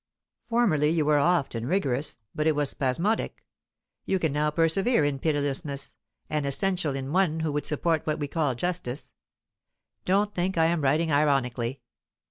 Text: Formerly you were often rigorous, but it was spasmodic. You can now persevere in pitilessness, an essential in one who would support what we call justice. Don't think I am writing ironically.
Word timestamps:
Formerly 0.49 0.89
you 0.89 1.05
were 1.05 1.19
often 1.19 1.67
rigorous, 1.67 2.17
but 2.33 2.47
it 2.47 2.55
was 2.55 2.71
spasmodic. 2.71 3.45
You 4.03 4.17
can 4.17 4.33
now 4.33 4.49
persevere 4.49 5.05
in 5.05 5.19
pitilessness, 5.19 5.93
an 6.27 6.43
essential 6.43 6.95
in 6.95 7.11
one 7.13 7.41
who 7.41 7.51
would 7.51 7.67
support 7.67 8.07
what 8.07 8.17
we 8.17 8.27
call 8.27 8.55
justice. 8.55 9.11
Don't 10.03 10.33
think 10.33 10.57
I 10.57 10.65
am 10.65 10.81
writing 10.81 11.11
ironically. 11.11 11.81